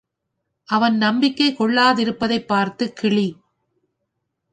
[0.65, 3.37] அவன் நம்பிக்கை கொள்ளாதிருப்பதைப் பார்த்துக் கிளி.